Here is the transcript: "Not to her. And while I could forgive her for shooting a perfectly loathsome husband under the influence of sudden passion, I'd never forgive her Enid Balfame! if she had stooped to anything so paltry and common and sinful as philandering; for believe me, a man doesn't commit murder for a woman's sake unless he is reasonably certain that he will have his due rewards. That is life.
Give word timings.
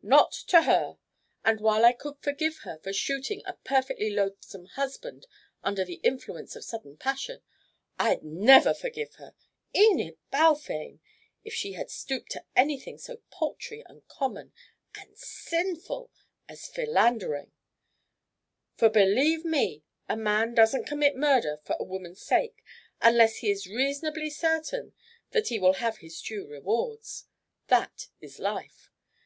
"Not 0.00 0.32
to 0.46 0.62
her. 0.62 0.96
And 1.44 1.60
while 1.60 1.84
I 1.84 1.92
could 1.92 2.16
forgive 2.22 2.60
her 2.60 2.78
for 2.78 2.94
shooting 2.94 3.42
a 3.44 3.58
perfectly 3.62 4.08
loathsome 4.08 4.64
husband 4.68 5.26
under 5.62 5.84
the 5.84 6.00
influence 6.02 6.56
of 6.56 6.64
sudden 6.64 6.96
passion, 6.96 7.42
I'd 7.98 8.22
never 8.24 8.72
forgive 8.72 9.16
her 9.16 9.34
Enid 9.76 10.16
Balfame! 10.30 11.00
if 11.44 11.52
she 11.52 11.72
had 11.74 11.90
stooped 11.90 12.30
to 12.30 12.44
anything 12.56 12.96
so 12.96 13.18
paltry 13.30 13.82
and 13.86 14.08
common 14.08 14.54
and 14.98 15.14
sinful 15.18 16.10
as 16.48 16.66
philandering; 16.66 17.52
for 18.76 18.88
believe 18.88 19.44
me, 19.44 19.84
a 20.08 20.16
man 20.16 20.54
doesn't 20.54 20.86
commit 20.86 21.16
murder 21.16 21.58
for 21.64 21.76
a 21.78 21.84
woman's 21.84 22.22
sake 22.22 22.64
unless 23.02 23.36
he 23.40 23.50
is 23.50 23.66
reasonably 23.66 24.30
certain 24.30 24.94
that 25.32 25.48
he 25.48 25.58
will 25.58 25.74
have 25.74 25.98
his 25.98 26.22
due 26.22 26.46
rewards. 26.46 27.26
That 27.68 28.08
is 28.22 28.38
life. 28.38 28.90